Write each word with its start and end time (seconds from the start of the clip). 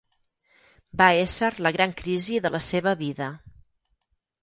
Va 1.01 1.09
ésser 1.27 1.51
la 1.67 1.73
gran 1.77 1.95
crisi 2.01 2.43
de 2.47 2.55
la 2.59 2.65
seva 2.73 2.97
vida. 3.07 3.33